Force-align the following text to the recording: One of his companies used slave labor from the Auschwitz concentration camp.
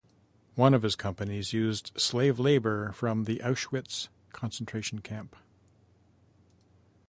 One 0.55 0.73
of 0.73 0.81
his 0.81 0.95
companies 0.95 1.53
used 1.53 1.91
slave 1.95 2.39
labor 2.39 2.91
from 2.91 3.25
the 3.25 3.37
Auschwitz 3.45 4.07
concentration 4.33 4.97
camp. 4.97 5.35